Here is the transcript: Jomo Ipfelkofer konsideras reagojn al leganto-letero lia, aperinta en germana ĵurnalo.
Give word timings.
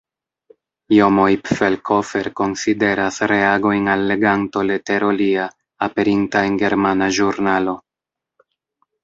Jomo 0.93 1.25
Ipfelkofer 1.33 2.29
konsideras 2.39 3.19
reagojn 3.33 3.91
al 3.97 4.07
leganto-letero 4.13 5.13
lia, 5.21 5.45
aperinta 5.89 6.45
en 6.49 6.57
germana 6.65 7.13
ĵurnalo. 7.21 7.79